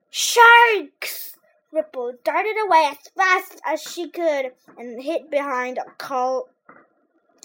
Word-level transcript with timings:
sharks. 0.10 1.38
Ripple 1.72 2.14
darted 2.24 2.58
away 2.58 2.90
as 2.92 3.10
fast 3.10 3.62
as 3.64 3.82
she 3.82 4.10
could 4.10 4.54
and 4.78 5.04
hid 5.04 5.30
behind 5.30 5.78
a 5.78 5.86
col 5.98 6.50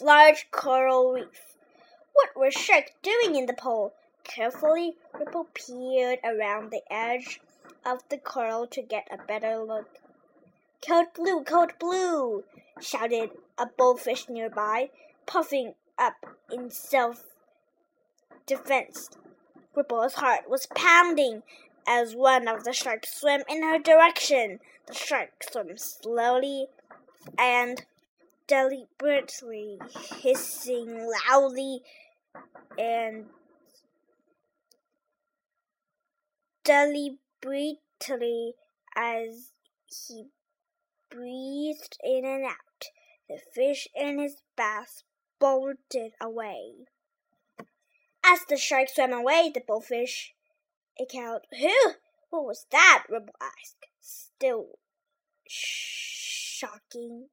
large 0.00 0.50
coral 0.50 1.12
reef. 1.12 1.56
What 2.14 2.30
was 2.34 2.54
Shark 2.54 2.92
doing 3.02 3.36
in 3.36 3.46
the 3.46 3.52
pool? 3.52 3.92
Carefully, 4.22 4.96
Ripple 5.12 5.48
peered 5.52 6.20
around 6.24 6.70
the 6.70 6.82
edge 6.90 7.42
of 7.84 8.08
the 8.08 8.16
coral 8.16 8.66
to 8.68 8.80
get 8.80 9.06
a 9.10 9.18
better 9.18 9.58
look. 9.58 9.98
Code 10.80 11.12
blue, 11.14 11.44
code 11.44 11.78
blue! 11.78 12.44
shouted 12.80 13.30
a 13.58 13.66
bullfish 13.66 14.28
nearby, 14.28 14.90
puffing 15.26 15.74
up 15.98 16.24
in 16.50 16.70
self 16.70 17.24
defense. 18.46 19.10
Ripple's 19.74 20.14
heart 20.14 20.48
was 20.48 20.66
pounding 20.74 21.42
as 21.86 22.14
one 22.14 22.48
of 22.48 22.64
the 22.64 22.72
sharks 22.72 23.20
swam 23.20 23.42
in 23.48 23.62
her 23.62 23.78
direction. 23.78 24.60
The 24.86 24.94
shark 24.94 25.44
swam 25.50 25.76
slowly 25.76 26.68
and 27.38 27.84
deliberately, 28.46 29.78
hissing 30.20 31.10
loudly 31.28 31.82
and 32.78 33.26
deliberately 36.64 38.54
as 38.96 39.50
he 39.86 40.26
breathed 41.10 41.96
in 42.02 42.24
and 42.24 42.44
out. 42.44 42.88
The 43.28 43.38
fish 43.54 43.88
in 43.94 44.18
his 44.18 44.42
bath 44.56 45.02
bolted 45.38 46.12
away. 46.20 46.86
As 48.24 48.40
the 48.48 48.56
shark 48.56 48.88
swam 48.88 49.12
away, 49.12 49.50
the 49.52 49.60
bullfish 49.60 50.34
echoed, 51.00 51.42
Who? 51.58 51.94
What 52.30 52.44
was 52.44 52.66
that? 52.70 53.04
Ripple 53.08 53.34
asked, 53.40 53.86
still 54.00 54.78
shocking. 55.48 57.28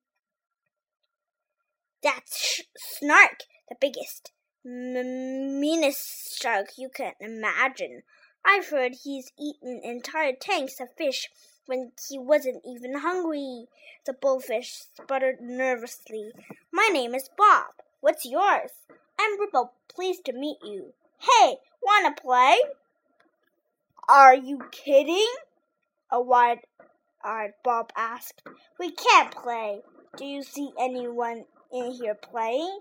That's 2.04 2.64
Snark, 2.78 3.44
the 3.70 3.76
biggest, 3.80 4.32
m 4.66 5.60
meanest 5.60 6.40
shark 6.42 6.70
you 6.78 6.90
can 6.90 7.14
imagine. 7.20 8.04
I've 8.44 8.70
heard 8.70 8.96
he's 9.04 9.32
eaten 9.40 9.82
entire 9.84 10.34
tanks 10.34 10.80
of 10.80 10.94
fish 10.98 11.30
when 11.68 11.92
he 12.10 12.18
wasn't 12.18 12.64
even 12.66 13.00
hungry. 13.00 13.68
The 14.06 14.14
bullfish 14.14 14.74
sputtered 14.96 15.42
nervously. 15.42 16.32
My 16.72 16.90
name 16.92 17.14
is 17.14 17.30
Bob. 17.38 17.74
What's 18.00 18.26
yours? 18.26 18.72
I'm 19.20 19.40
Ripple. 19.40 19.74
Pleased 19.88 20.26
to 20.26 20.34
meet 20.34 20.58
you. 20.64 20.94
Hey, 21.20 21.58
wanna 21.84 22.16
play? 22.16 22.58
Are 24.12 24.36
you 24.36 24.60
kidding? 24.72 25.32
A 26.12 26.22
wide 26.22 26.60
eyed 27.24 27.54
Bob 27.64 27.94
asked. 27.96 28.42
We 28.78 28.92
can't 28.92 29.34
play. 29.34 29.84
Do 30.18 30.26
you 30.26 30.44
see 30.44 30.72
anyone 30.78 31.46
in 31.72 31.92
here 31.92 32.16
playing? 32.16 32.80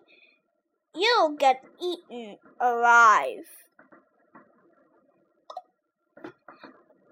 You'll 0.92 1.36
get 1.36 1.62
eaten 1.80 2.38
alive. 2.60 3.46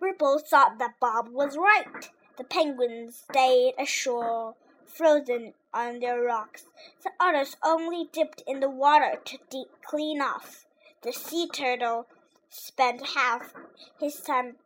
Ripple 0.01 0.41
thought 0.41 0.81
that 0.81 0.99
Bob 0.99 1.29
was 1.29 1.57
right. 1.57 2.11
The 2.39 2.43
penguins 2.43 3.23
stayed 3.31 3.75
ashore, 3.79 4.57
frozen 4.85 5.55
on 5.73 6.01
their 6.01 6.21
rocks. 6.21 6.65
The 7.05 7.11
others 7.21 7.57
only 7.65 8.09
dipped 8.13 8.43
in 8.49 8.59
the 8.59 8.69
water 8.69 9.21
to 9.27 9.65
clean 9.87 10.21
off. 10.21 10.67
The 11.03 11.13
sea 11.13 11.49
turtle 11.49 12.09
spent 12.51 13.09
half 13.15 13.53
his 14.01 14.21
time 14.21 14.57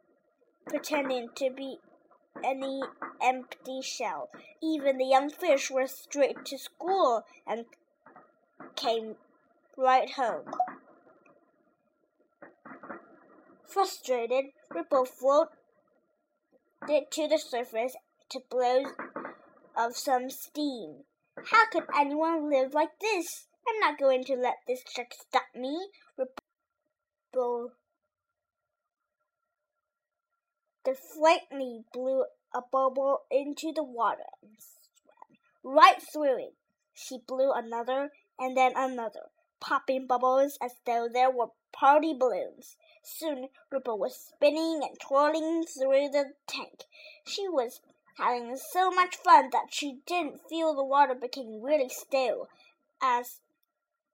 pretending 0.67 1.29
to 1.37 1.51
be 1.51 1.79
any 2.45 2.83
empty 3.23 3.81
shell. 3.83 4.31
Even 4.63 4.99
the 4.99 5.05
young 5.05 5.31
fish 5.31 5.71
were 5.71 5.87
straight 5.87 6.45
to 6.47 6.59
school 6.59 7.25
and 7.47 7.67
came 8.77 9.17
right 9.77 10.11
home. 10.11 10.51
Frustrated, 13.67 14.47
Ripple 14.71 15.07
floated 15.07 15.51
to 17.11 17.29
the 17.29 17.39
surface 17.39 17.97
to 18.31 18.41
blow 18.51 18.85
of 19.77 19.97
some 19.97 20.31
steam. 20.31 21.05
How 21.51 21.67
could 21.67 21.85
anyone 21.99 22.51
live 22.51 22.75
like 22.75 22.99
this? 23.01 23.47
I'm 23.67 23.81
not 23.81 23.99
going 23.99 24.25
to 24.25 24.35
let 24.35 24.57
this 24.67 24.83
trick 24.85 25.15
stop 25.15 25.45
me. 25.55 25.89
Ripple 27.35 27.73
defiantly 30.85 31.85
blew 31.91 32.27
a 32.55 32.61
bubble 32.61 33.23
into 33.31 33.73
the 33.73 33.83
water 33.83 34.27
and 34.43 34.59
swam 34.61 35.39
right 35.63 36.03
through 36.03 36.45
it. 36.45 36.55
She 36.93 37.19
blew 37.27 37.51
another 37.53 38.13
and 38.39 38.55
then 38.55 38.73
another, 38.77 39.31
popping 39.61 40.07
bubbles 40.07 40.59
as 40.61 40.75
though 40.85 41.09
there 41.11 41.31
were 41.31 41.53
party 41.73 42.13
balloons. 42.13 42.77
Soon 43.03 43.49
Ripple 43.71 43.99
was 43.99 44.15
spinning 44.15 44.83
and 44.83 45.01
twirling 45.01 45.65
through 45.65 46.11
the 46.11 46.35
tank. 46.47 46.85
She 47.27 47.49
was 47.49 47.81
having 48.19 48.59
so 48.59 48.91
much 48.91 49.17
fun 49.17 49.49
that 49.53 49.69
she 49.73 50.01
didn't 50.07 50.47
feel 50.51 50.75
the 50.75 50.85
water 50.85 51.15
became 51.15 51.63
really 51.63 51.89
still. 51.89 52.49
As 53.01 53.41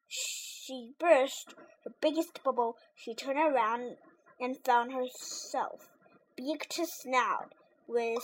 she 0.08 0.92
burst 0.98 1.54
her 1.84 1.92
biggest 2.00 2.42
bubble, 2.42 2.76
she 2.94 3.14
turned 3.14 3.38
around 3.38 3.96
and 4.40 4.56
found 4.64 4.92
herself 4.92 5.88
beak 6.36 6.68
to 6.68 6.86
snout 6.86 7.52
with 7.86 8.22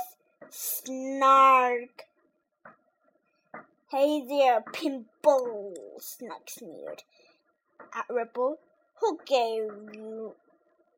snark. 0.49 2.05
Hey 3.91 4.25
there, 4.27 4.61
Pimple, 4.73 5.75
Snark 5.99 6.49
sneered 6.49 7.03
at 7.95 8.07
Ripple. 8.09 8.59
Who 9.01 9.19
gave 9.27 9.71
you 9.95 10.35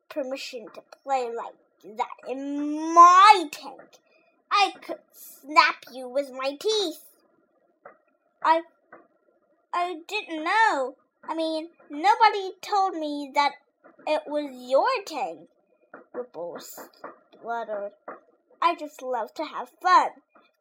permission 0.09 0.67
to 0.73 0.81
play 1.03 1.29
like 1.35 1.55
that 1.97 2.29
in 2.29 2.93
my 2.93 3.45
tank? 3.51 3.99
I 4.51 4.73
could 4.81 4.99
snap 5.11 5.83
you 5.93 6.07
with 6.07 6.31
my 6.31 6.55
teeth. 6.59 7.03
I 8.43 8.61
I 9.73 9.97
didn't 10.07 10.43
know. 10.43 10.95
I 11.27 11.35
mean, 11.35 11.69
nobody 11.89 12.51
told 12.61 12.95
me 12.95 13.31
that 13.35 13.51
it 14.05 14.21
was 14.27 14.49
your 14.69 14.87
tank. 15.05 15.49
Ripple 16.13 16.57
spluttered. 16.59 17.91
I 18.61 18.75
just 18.75 19.01
love 19.01 19.33
to 19.35 19.43
have 19.43 19.69
fun. 19.81 20.09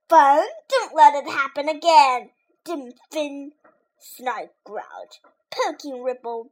Fun? 0.09 0.47
Don't 0.69 0.95
let 0.95 1.15
it 1.15 1.31
happen 1.31 1.69
again. 1.69 2.31
Dim 2.65 2.93
Fin 3.11 3.53
Snark 3.99 4.51
growled, 4.65 5.19
poking 5.51 6.03
Ripple 6.03 6.51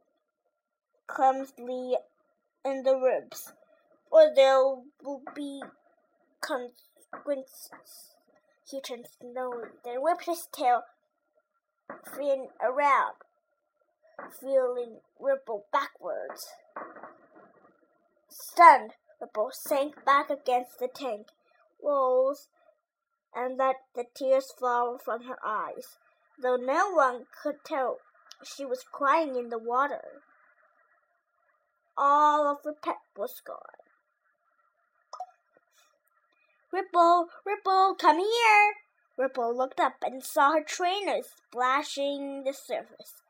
clumsily 1.07 1.97
in 2.63 2.83
the 2.83 2.95
ribs, 2.95 3.53
or 4.09 4.33
there 4.35 4.57
will 5.03 5.21
be 5.35 5.61
consequences. 6.41 8.15
He 8.67 8.81
turned 8.81 9.07
slowly, 9.19 9.69
then 9.83 10.01
whipped 10.01 10.25
his 10.25 10.47
tail 10.51 10.83
fin 12.15 12.47
around, 12.61 13.15
feeling 14.39 14.99
Ripple 15.19 15.65
backwards. 15.71 16.47
Stunned, 18.29 18.91
Ripple 19.21 19.51
sank 19.53 20.03
back 20.05 20.29
against 20.29 20.79
the 20.79 20.87
tank 20.87 21.27
walls 21.81 22.49
and 23.33 23.57
let 23.57 23.75
the 23.95 24.05
tears 24.15 24.51
fall 24.57 24.97
from 24.97 25.23
her 25.23 25.37
eyes. 25.45 25.97
though 26.41 26.57
no 26.57 26.91
one 26.91 27.25
could 27.41 27.63
tell 27.63 27.99
she 28.43 28.65
was 28.65 28.83
crying 28.83 29.35
in 29.35 29.49
the 29.49 29.57
water. 29.57 30.21
All 31.97 32.47
of 32.47 32.57
her 32.65 32.73
pet 32.73 32.99
was 33.15 33.41
gone. 33.45 33.59
Ripple, 36.71 37.29
Ripple, 37.45 37.95
come 37.95 38.19
here! 38.19 38.73
Ripple 39.17 39.55
looked 39.55 39.79
up 39.79 39.95
and 40.05 40.23
saw 40.23 40.51
her 40.51 40.63
trainer 40.63 41.21
splashing 41.23 42.43
the 42.43 42.53
surface 42.53 43.21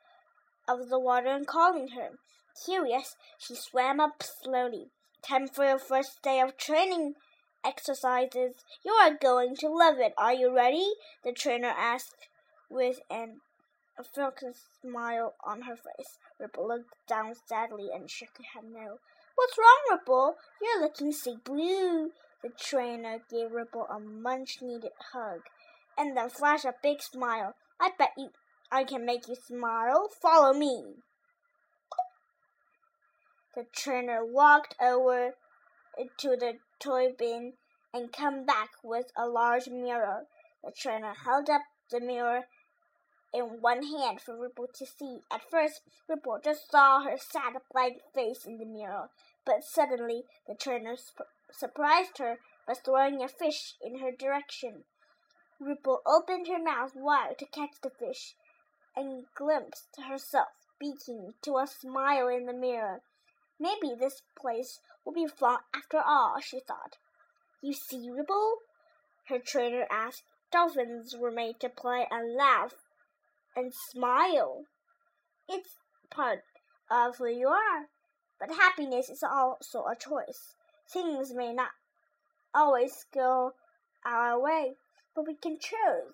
of 0.67 0.89
the 0.89 0.99
water 0.99 1.27
and 1.27 1.45
calling 1.45 1.89
her. 1.89 2.17
Curious, 2.65 3.15
she 3.37 3.55
swam 3.55 3.99
up 3.99 4.23
slowly. 4.23 4.89
Time 5.21 5.47
for 5.47 5.63
your 5.63 5.77
first 5.77 6.23
day 6.23 6.39
of 6.39 6.57
training 6.57 7.15
exercises. 7.63 8.55
You 8.83 8.93
are 8.93 9.13
going 9.13 9.55
to 9.57 9.69
love 9.69 9.99
it. 9.99 10.13
Are 10.17 10.33
you 10.33 10.55
ready? 10.55 10.93
The 11.23 11.33
trainer 11.33 11.73
asked 11.77 12.29
with 12.69 13.01
an 13.11 13.41
affectionate 13.97 14.57
smile 14.81 15.35
on 15.43 15.63
her 15.63 15.75
face. 15.75 16.17
Ripple 16.39 16.67
looked 16.67 16.95
down 17.07 17.35
sadly 17.47 17.89
and 17.93 18.09
shook 18.09 18.37
her 18.37 18.43
head 18.53 18.71
no. 18.71 18.97
What's 19.35 19.57
wrong, 19.57 19.81
Ripple? 19.91 20.35
You're 20.61 20.81
looking 20.81 21.11
so 21.11 21.37
blue. 21.43 22.11
The 22.41 22.49
trainer 22.49 23.19
gave 23.29 23.51
Ripple 23.51 23.85
a 23.87 23.99
much 23.99 24.61
needed 24.61 24.91
hug 25.11 25.41
and 25.97 26.15
then 26.15 26.29
flash 26.29 26.65
a 26.65 26.73
big 26.81 27.01
smile. 27.01 27.55
I 27.79 27.91
bet 27.97 28.11
you 28.17 28.29
I 28.71 28.83
can 28.83 29.05
make 29.05 29.27
you 29.27 29.35
smile. 29.35 30.09
Follow 30.21 30.53
me. 30.53 30.95
The 33.55 33.65
trainer 33.73 34.25
walked 34.25 34.75
over 34.81 35.35
to 36.17 36.29
the 36.35 36.55
toy 36.79 37.13
bin 37.17 37.53
and 37.93 38.11
come 38.11 38.45
back 38.45 38.69
with 38.83 39.07
a 39.17 39.27
large 39.27 39.67
mirror. 39.67 40.23
The 40.63 40.71
trainer 40.71 41.13
held 41.23 41.49
up 41.49 41.61
the 41.89 42.01
mirror 42.01 42.41
in 43.33 43.61
one 43.61 43.83
hand 43.83 44.19
for 44.19 44.37
Ripple 44.37 44.67
to 44.75 44.85
see. 44.85 45.19
At 45.31 45.49
first, 45.49 45.81
Ripple 46.09 46.39
just 46.43 46.69
saw 46.69 47.03
her 47.03 47.17
sad, 47.17 47.53
blank 47.71 47.97
face 48.13 48.45
in 48.45 48.57
the 48.57 48.65
mirror, 48.65 49.09
but 49.45 49.63
suddenly 49.63 50.23
the 50.47 50.55
trainer 50.55 50.95
surprised 51.51 52.17
her 52.17 52.39
by 52.67 52.73
throwing 52.73 53.21
a 53.21 53.27
fish 53.27 53.75
in 53.81 53.99
her 53.99 54.11
direction. 54.11 54.83
Ripple 55.59 56.01
opened 56.05 56.47
her 56.47 56.59
mouth 56.59 56.95
wide 56.95 57.37
to 57.39 57.45
catch 57.45 57.79
the 57.81 57.89
fish 57.89 58.35
and 58.95 59.25
glimpsed 59.35 59.97
herself 59.97 60.49
speaking 60.75 61.33
to 61.41 61.57
a 61.57 61.67
smile 61.67 62.27
in 62.27 62.45
the 62.45 62.53
mirror. 62.53 63.01
Maybe 63.59 63.95
this 63.95 64.21
place 64.37 64.79
will 65.03 65.13
be 65.13 65.27
fun 65.27 65.59
after 65.73 66.01
all, 66.01 66.39
she 66.41 66.59
thought. 66.59 66.97
You 67.61 67.73
see, 67.73 68.09
Ripple? 68.09 68.57
Her 69.27 69.39
trainer 69.39 69.87
asked. 69.89 70.23
Dolphins 70.51 71.15
were 71.15 71.31
made 71.31 71.59
to 71.61 71.69
play 71.69 72.07
and 72.11 72.35
laugh 72.35 72.75
and 73.55 73.73
smile. 73.73 74.65
It's 75.49 75.79
part 76.09 76.43
of 76.91 77.17
who 77.17 77.27
you 77.27 77.47
are. 77.47 77.87
But 78.39 78.51
happiness 78.51 79.09
is 79.09 79.23
also 79.23 79.85
a 79.85 79.95
choice. 79.95 80.55
Things 80.87 81.33
may 81.33 81.53
not 81.53 81.71
always 82.53 83.05
go 83.13 83.53
our 84.05 84.39
way, 84.39 84.75
but 85.15 85.27
we 85.27 85.35
can 85.35 85.57
choose 85.59 86.13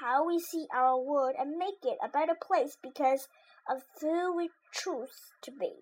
how 0.00 0.26
we 0.26 0.38
see 0.38 0.66
our 0.72 0.98
world 0.98 1.34
and 1.38 1.58
make 1.58 1.82
it 1.82 1.98
a 2.02 2.08
better 2.08 2.34
place 2.34 2.76
because 2.82 3.28
of 3.68 3.82
who 4.00 4.36
we 4.36 4.50
choose 4.72 5.32
to 5.42 5.50
be. 5.50 5.72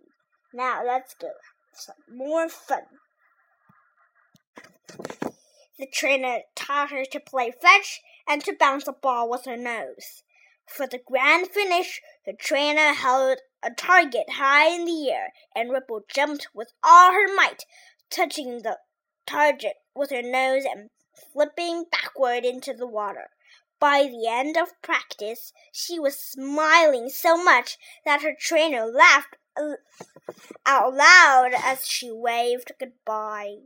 Now 0.54 0.82
let's 0.84 1.14
go. 1.14 1.32
Some 1.72 1.96
more 2.16 2.48
fun. 2.48 2.82
The 5.78 5.86
trainer 5.92 6.38
taught 6.54 6.90
her 6.90 7.04
to 7.04 7.20
play 7.20 7.50
fetch 7.50 8.00
and 8.26 8.42
to 8.44 8.56
bounce 8.58 8.88
a 8.88 8.92
ball 8.92 9.28
with 9.28 9.44
her 9.44 9.56
nose. 9.56 10.22
For 10.66 10.86
the 10.86 10.98
grand 11.04 11.48
finish, 11.48 12.00
the 12.24 12.32
trainer 12.32 12.94
held 12.94 13.38
a 13.62 13.70
target 13.70 14.30
high 14.30 14.68
in 14.74 14.84
the 14.84 15.10
air, 15.10 15.32
and 15.54 15.70
Ripple 15.70 16.02
jumped 16.12 16.48
with 16.54 16.72
all 16.82 17.12
her 17.12 17.32
might, 17.34 17.64
touching 18.10 18.62
the 18.62 18.78
target 19.26 19.74
with 19.94 20.10
her 20.10 20.22
nose 20.22 20.64
and 20.64 20.90
flipping 21.32 21.84
backward 21.90 22.44
into 22.44 22.72
the 22.72 22.86
water. 22.86 23.30
By 23.78 24.04
the 24.04 24.26
end 24.28 24.56
of 24.56 24.80
practice, 24.82 25.52
she 25.70 25.98
was 25.98 26.18
smiling 26.18 27.08
so 27.10 27.36
much 27.42 27.76
that 28.04 28.22
her 28.22 28.34
trainer 28.38 28.86
laughed 28.86 29.36
uh, 29.56 29.74
out 30.64 30.94
loud 30.94 31.50
as 31.54 31.86
she 31.86 32.10
waved 32.10 32.72
goodbye. 32.78 33.56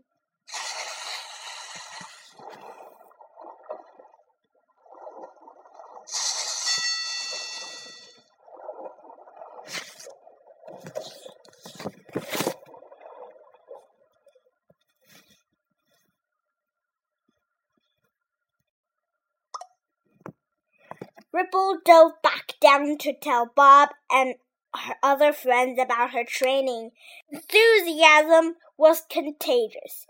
Ripple 21.41 21.79
dove 21.87 22.21
back 22.23 22.53
down 22.61 22.99
to 22.99 23.15
tell 23.15 23.47
Bob 23.47 23.89
and 24.11 24.35
her 24.75 24.97
other 25.03 25.33
friends 25.33 25.81
about 25.81 26.11
her 26.11 26.23
training. 26.23 26.91
Enthusiasm 27.33 28.57
was 28.77 29.05
contagious. 29.09 30.07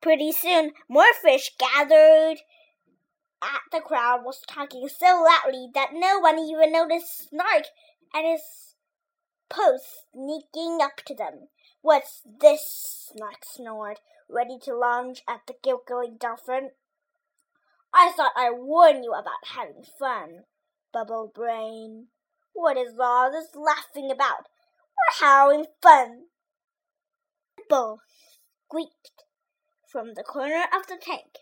Pretty 0.00 0.30
soon, 0.30 0.70
more 0.88 1.12
fish 1.20 1.50
gathered 1.58 2.38
at 3.42 3.60
the 3.72 3.80
crowd 3.80 4.20
was 4.24 4.40
talking 4.46 4.88
so 4.88 5.24
loudly 5.24 5.68
that 5.74 5.90
no 5.92 6.20
one 6.20 6.38
even 6.38 6.70
noticed 6.70 7.28
Snark 7.28 7.64
and 8.14 8.24
his 8.24 8.76
post 9.50 9.84
sneaking 10.12 10.78
up 10.80 10.98
to 11.06 11.14
them. 11.14 11.48
What's 11.82 12.22
this? 12.40 13.10
Snark 13.12 13.44
snored, 13.44 13.98
ready 14.28 14.60
to 14.62 14.76
lunge 14.76 15.24
at 15.28 15.40
the 15.48 15.54
giggling 15.60 16.18
dolphin. 16.20 16.70
I 17.92 18.12
thought 18.12 18.32
I 18.36 18.50
warned 18.50 19.04
you 19.04 19.12
about 19.12 19.54
having 19.54 19.84
fun, 19.98 20.44
Bubble 20.92 21.30
Brain. 21.34 22.08
What 22.52 22.76
is 22.76 22.94
all 22.98 23.30
this 23.30 23.54
laughing 23.54 24.10
about? 24.10 24.48
We're 24.96 25.26
having 25.26 25.66
fun. 25.82 26.26
Ripple 27.58 28.00
squeaked 28.66 29.24
from 29.86 30.14
the 30.14 30.22
corner 30.22 30.64
of 30.74 30.86
the 30.86 30.98
tank. 31.00 31.38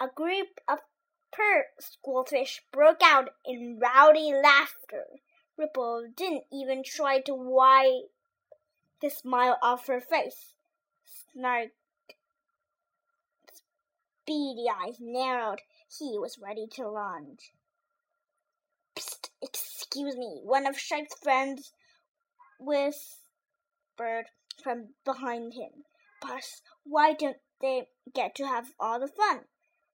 A 0.00 0.08
group 0.08 0.60
of 0.68 0.78
per 1.32 1.66
schoolfish 1.80 2.60
broke 2.72 3.02
out 3.02 3.30
in 3.44 3.78
rowdy 3.80 4.32
laughter. 4.32 5.06
Ripple 5.56 6.08
didn't 6.16 6.44
even 6.52 6.82
try 6.84 7.20
to 7.20 7.34
wipe 7.34 8.10
the 9.00 9.10
smile 9.10 9.58
off 9.62 9.86
her 9.86 10.00
face. 10.00 10.54
Snark 11.32 11.70
beady 14.26 14.66
eyes 14.68 14.96
narrowed. 15.00 15.60
He 15.98 16.18
was 16.18 16.38
ready 16.38 16.66
to 16.72 16.88
lunge. 16.88 17.52
Psst, 18.96 19.30
excuse 19.42 20.16
me, 20.16 20.40
one 20.42 20.66
of 20.66 20.76
Stripe's 20.76 21.16
friends 21.22 21.72
whispered 22.58 24.26
from 24.62 24.94
behind 25.04 25.54
him. 25.54 25.84
But 26.20 26.44
why 26.84 27.12
don't 27.12 27.36
they 27.60 27.88
get 28.14 28.34
to 28.36 28.46
have 28.46 28.72
all 28.78 29.00
the 29.00 29.08
fun? 29.08 29.40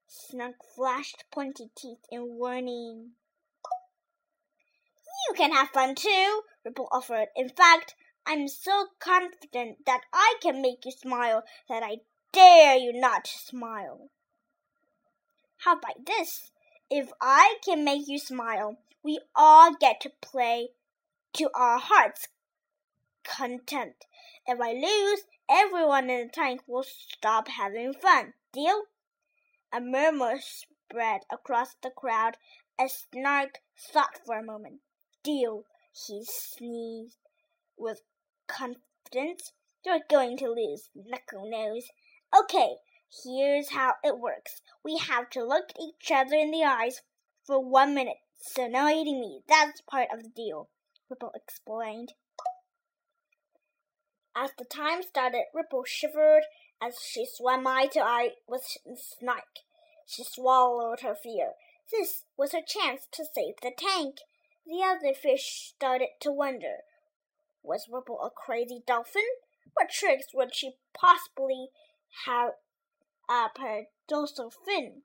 Snark 0.07 0.55
flashed 0.75 1.25
pointy 1.31 1.69
teeth 1.75 2.05
in 2.09 2.37
warning. 2.37 3.11
You 5.27 5.35
can 5.35 5.51
have 5.51 5.69
fun 5.69 5.95
too, 5.95 6.41
Ripple 6.65 6.89
offered. 6.91 7.27
In 7.35 7.49
fact, 7.49 7.95
I'm 8.25 8.47
so 8.47 8.87
confident 8.99 9.85
that 9.85 10.01
I 10.13 10.35
can 10.41 10.61
make 10.61 10.85
you 10.85 10.91
smile 10.91 11.43
that 11.67 11.83
I 11.83 11.97
dare 12.31 12.75
you 12.75 12.93
not 12.93 13.25
to 13.25 13.37
smile. 13.37 14.09
How 15.63 15.73
about 15.73 16.07
this? 16.07 16.49
If 16.89 17.11
I 17.21 17.57
can 17.63 17.83
make 17.83 18.07
you 18.07 18.17
smile, 18.17 18.79
we 19.03 19.19
all 19.35 19.75
get 19.75 20.01
to 20.01 20.11
play 20.19 20.69
to 21.33 21.51
our 21.53 21.77
heart's 21.77 22.29
content. 23.23 23.93
If 24.47 24.59
I 24.59 24.73
lose, 24.73 25.21
everyone 25.47 26.09
in 26.09 26.25
the 26.27 26.31
tank 26.33 26.61
will 26.65 26.83
stop 26.83 27.47
having 27.47 27.93
fun. 27.93 28.33
Deal? 28.51 28.85
A 29.71 29.79
murmur 29.79 30.39
spread 30.41 31.21
across 31.31 31.75
the 31.83 31.91
crowd 31.91 32.37
as 32.79 33.05
Snark 33.13 33.59
thought 33.77 34.19
for 34.25 34.39
a 34.39 34.43
moment. 34.43 34.79
Deal, 35.23 35.65
he 35.93 36.25
sneezed 36.25 37.17
with 37.77 38.01
confidence. 38.47 39.53
You're 39.85 39.99
going 40.09 40.37
to 40.37 40.49
lose, 40.49 40.89
Knuckle 40.95 41.47
Nose. 41.47 41.85
Okay, 42.35 42.77
Here's 43.23 43.71
how 43.71 43.95
it 44.03 44.19
works. 44.19 44.61
We 44.83 44.97
have 44.97 45.29
to 45.31 45.43
look 45.43 45.71
each 45.79 46.11
other 46.11 46.35
in 46.35 46.51
the 46.51 46.63
eyes 46.63 47.01
for 47.45 47.59
one 47.59 47.93
minute. 47.93 48.17
So 48.37 48.67
no 48.67 48.87
eating 48.87 49.19
me. 49.19 49.41
That's 49.47 49.81
part 49.81 50.07
of 50.13 50.23
the 50.23 50.29
deal, 50.29 50.69
Ripple 51.09 51.31
explained. 51.35 52.13
As 54.35 54.51
the 54.57 54.65
time 54.65 55.03
started, 55.03 55.43
Ripple 55.53 55.83
shivered 55.85 56.43
as 56.81 56.95
she 57.01 57.25
swam 57.25 57.67
eye 57.67 57.87
to 57.87 57.99
eye 57.99 58.31
with 58.47 58.65
Snark. 58.95 59.59
She 60.07 60.23
swallowed 60.23 61.01
her 61.01 61.15
fear. 61.15 61.51
This 61.91 62.23
was 62.37 62.53
her 62.53 62.61
chance 62.65 63.07
to 63.11 63.25
save 63.25 63.55
the 63.61 63.71
tank. 63.77 64.19
The 64.65 64.83
other 64.83 65.13
fish 65.13 65.73
started 65.75 66.09
to 66.21 66.31
wonder 66.31 66.77
was 67.61 67.89
Ripple 67.91 68.19
a 68.23 68.29
crazy 68.29 68.81
dolphin? 68.87 69.21
What 69.73 69.89
tricks 69.89 70.27
would 70.33 70.55
she 70.55 70.77
possibly 70.93 71.69
have 72.25 72.51
Uh, 73.29 73.45
up 73.45 73.57
her 73.59 73.85
dorsal 74.07 74.51
fin? 74.51 75.03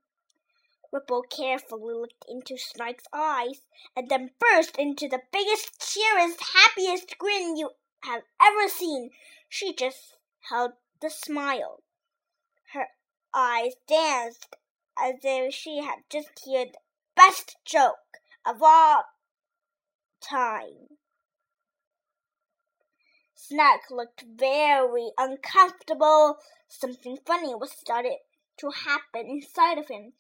Ripple 0.93 1.23
carefully 1.23 1.95
looked 1.95 2.25
into 2.29 2.57
Snike's 2.57 3.07
eyes 3.13 3.63
and 3.95 4.09
then 4.09 4.31
burst 4.39 4.77
into 4.79 5.09
the 5.09 5.23
biggest, 5.33 5.81
cheeriest, 5.81 6.41
happiest 6.55 7.19
grin 7.19 7.57
you 7.57 7.71
have 8.01 8.23
ever 8.41 8.69
seen. 8.69 9.11
She 9.49 9.75
just 9.75 10.17
held 10.49 10.73
the 11.01 11.11
smile. 11.11 11.83
Her 12.73 12.89
eyes 13.35 13.75
danced 13.87 14.57
as 14.99 15.17
if 15.23 15.55
she 15.55 15.79
had 15.79 16.05
just 16.09 16.47
heard 16.47 16.73
the 16.73 16.79
best 17.15 17.57
joke 17.65 18.19
of 18.45 18.63
all 18.63 19.05
time. 20.21 20.96
Snake 23.49 23.91
looked 23.93 24.23
very 24.23 25.13
uncomfortable. 25.17 26.39
Something 26.67 27.17
funny 27.25 27.55
was 27.55 27.71
started 27.71 28.17
to 28.57 28.71
happen 28.71 29.27
inside 29.29 29.79
of 29.79 29.87
him, 29.87 30.15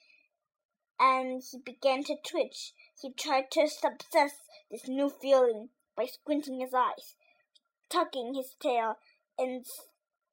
and 1.00 1.42
he 1.42 1.58
began 1.58 2.04
to 2.04 2.16
twitch. 2.24 2.72
He 3.02 3.12
tried 3.12 3.50
to 3.52 3.66
suppress 3.66 4.34
this 4.70 4.86
new 4.86 5.10
feeling 5.10 5.70
by 5.96 6.06
squinting 6.06 6.60
his 6.60 6.72
eyes, 6.72 7.16
tucking 7.88 8.34
his 8.34 8.54
tail, 8.60 8.96
and 9.36 9.66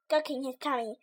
scucking 0.08 0.44
his 0.44 0.58
tummy. 0.62 1.00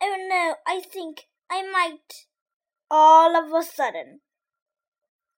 Oh 0.00 0.26
no, 0.28 0.54
I 0.64 0.80
think 0.80 1.22
I 1.50 1.68
might. 1.68 2.28
All 2.88 3.34
of 3.34 3.52
a 3.52 3.64
sudden, 3.64 4.20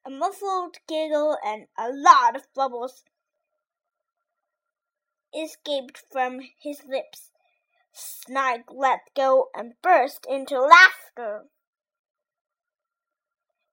a 0.07 0.11
muffled 0.11 0.77
giggle 0.87 1.37
and 1.45 1.67
a 1.79 1.91
lot 1.91 2.37
of 2.37 2.53
bubbles 2.55 3.05
escaped 5.35 6.03
from 6.11 6.41
his 6.61 6.83
lips. 6.87 7.31
Snake 7.93 8.65
let 8.71 9.01
go 9.15 9.49
and 9.55 9.75
burst 9.83 10.27
into 10.29 10.61
laughter, 10.61 11.47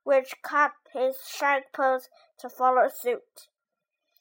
which 0.03 0.33
caught 0.41 0.73
his 0.93 1.15
shark 1.27 1.63
pose 1.73 2.07
to 2.39 2.49
follow 2.49 2.87
suit. 2.87 3.47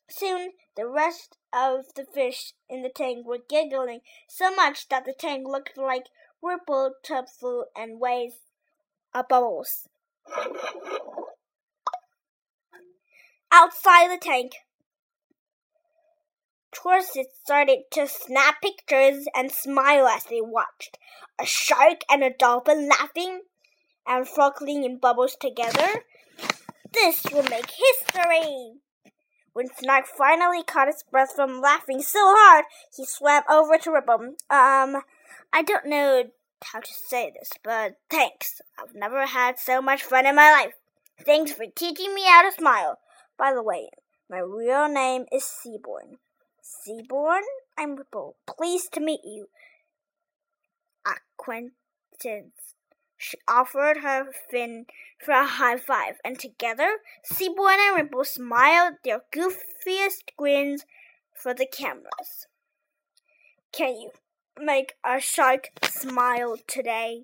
Soon 0.08 0.52
the 0.76 0.86
rest 0.86 1.36
of 1.52 1.94
the 1.94 2.04
fish 2.04 2.54
in 2.68 2.82
the 2.82 2.88
tank 2.88 3.26
were 3.26 3.38
giggling 3.48 4.00
so 4.28 4.54
much 4.54 4.88
that 4.88 5.04
the 5.04 5.12
tank 5.12 5.46
looked 5.46 5.76
like 5.76 6.06
ripple 6.42 6.94
tub 7.04 7.26
full 7.28 7.66
and 7.76 8.00
waves 8.00 8.36
of 9.14 9.20
uh, 9.20 9.28
bubbles. 9.28 9.88
Outside 13.52 14.08
the 14.08 14.18
tank, 14.18 14.52
Tourists 16.72 17.18
started 17.42 17.80
to 17.90 18.06
snap 18.06 18.62
pictures 18.62 19.26
and 19.34 19.50
smile 19.50 20.06
as 20.06 20.24
they 20.24 20.40
watched 20.40 20.98
a 21.38 21.44
shark 21.44 22.02
and 22.08 22.22
a 22.22 22.30
dolphin 22.30 22.88
laughing 22.88 23.40
and 24.06 24.28
frolicking 24.28 24.84
in 24.84 24.98
bubbles 24.98 25.36
together. 25.40 26.04
This 26.92 27.24
will 27.32 27.42
make 27.44 27.70
history! 27.70 28.74
When 29.52 29.68
Snark 29.76 30.06
finally 30.06 30.62
caught 30.62 30.86
his 30.86 31.02
breath 31.10 31.32
from 31.34 31.60
laughing 31.60 32.02
so 32.02 32.20
hard, 32.22 32.66
he 32.94 33.04
swam 33.04 33.42
over 33.50 33.76
to 33.78 33.90
Ripple. 33.90 34.34
Um, 34.48 35.02
I 35.52 35.62
don't 35.64 35.86
know 35.86 36.24
how 36.62 36.80
to 36.80 36.94
say 37.08 37.32
this, 37.36 37.50
but 37.64 37.96
thanks. 38.08 38.60
I've 38.78 38.94
never 38.94 39.26
had 39.26 39.58
so 39.58 39.82
much 39.82 40.04
fun 40.04 40.26
in 40.26 40.36
my 40.36 40.52
life. 40.52 40.74
Thanks 41.26 41.52
for 41.52 41.66
teaching 41.66 42.14
me 42.14 42.22
how 42.26 42.48
to 42.48 42.56
smile. 42.56 42.98
By 43.40 43.54
the 43.54 43.62
way, 43.62 43.88
my 44.28 44.36
real 44.36 44.86
name 44.86 45.24
is 45.32 45.44
Seaborn. 45.44 46.18
Seaborn, 46.60 47.42
I'm 47.78 47.96
Ripple. 47.96 48.36
Pleased 48.46 48.92
to 48.92 49.00
meet 49.00 49.22
you. 49.24 49.46
Acquaintance. 51.06 52.74
She 53.16 53.38
offered 53.48 54.02
her 54.02 54.26
fin 54.50 54.84
for 55.18 55.32
a 55.32 55.46
high 55.46 55.78
five, 55.78 56.16
and 56.22 56.38
together, 56.38 56.98
Seaborn 57.24 57.76
and 57.80 57.96
Ripple 57.96 58.26
smiled 58.26 58.96
their 59.04 59.22
goofiest 59.34 60.36
grins 60.36 60.84
for 61.34 61.54
the 61.54 61.66
cameras. 61.66 62.46
Can 63.72 63.94
you 63.94 64.10
make 64.60 64.96
a 65.02 65.18
shark 65.18 65.70
smile 65.82 66.58
today? 66.66 67.22